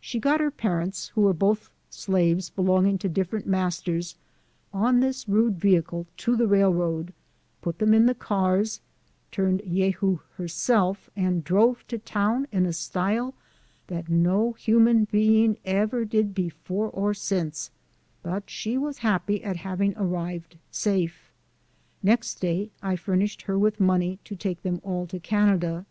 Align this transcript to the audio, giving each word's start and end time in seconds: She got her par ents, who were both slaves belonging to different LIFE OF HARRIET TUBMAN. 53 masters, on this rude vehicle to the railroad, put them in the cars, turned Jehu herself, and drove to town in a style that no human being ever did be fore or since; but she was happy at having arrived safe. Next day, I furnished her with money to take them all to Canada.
She 0.00 0.18
got 0.18 0.40
her 0.40 0.50
par 0.50 0.80
ents, 0.80 1.08
who 1.08 1.20
were 1.20 1.34
both 1.34 1.68
slaves 1.90 2.48
belonging 2.48 2.96
to 2.96 3.06
different 3.06 3.46
LIFE 3.46 3.52
OF 3.52 3.58
HARRIET 3.58 3.72
TUBMAN. 3.84 3.92
53 4.00 4.00
masters, 4.02 4.18
on 4.72 5.00
this 5.00 5.28
rude 5.28 5.60
vehicle 5.60 6.06
to 6.16 6.36
the 6.36 6.46
railroad, 6.46 7.12
put 7.60 7.78
them 7.78 7.92
in 7.92 8.06
the 8.06 8.14
cars, 8.14 8.80
turned 9.30 9.60
Jehu 9.70 10.20
herself, 10.38 11.10
and 11.14 11.44
drove 11.44 11.86
to 11.88 11.98
town 11.98 12.46
in 12.50 12.64
a 12.64 12.72
style 12.72 13.34
that 13.88 14.08
no 14.08 14.52
human 14.54 15.04
being 15.04 15.58
ever 15.66 16.06
did 16.06 16.34
be 16.34 16.48
fore 16.48 16.88
or 16.88 17.12
since; 17.12 17.70
but 18.22 18.48
she 18.48 18.78
was 18.78 19.00
happy 19.04 19.44
at 19.44 19.56
having 19.56 19.92
arrived 19.98 20.56
safe. 20.70 21.30
Next 22.02 22.36
day, 22.36 22.70
I 22.82 22.96
furnished 22.96 23.42
her 23.42 23.58
with 23.58 23.78
money 23.80 24.18
to 24.24 24.34
take 24.34 24.62
them 24.62 24.80
all 24.82 25.06
to 25.08 25.20
Canada. 25.20 25.84